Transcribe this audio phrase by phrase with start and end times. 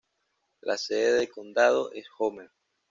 [0.63, 2.49] La sede de condado es Homer.